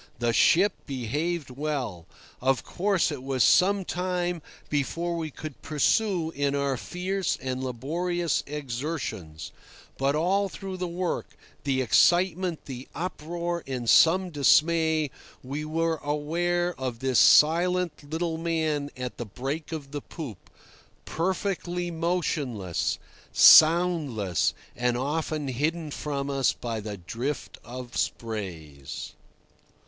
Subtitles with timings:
[0.17, 2.07] The ship behaved well.
[2.41, 6.01] Of course, it was some time before we could pause
[6.33, 9.51] in our fierce and laborious exertions;
[9.99, 15.11] but all through the work, the excitement, the uproar, and some dismay,
[15.43, 20.49] we were aware of this silent little man at the break of the poop,
[21.05, 22.97] perfectly motionless,
[23.31, 29.13] soundless, and often hidden from us by the drift of sprays.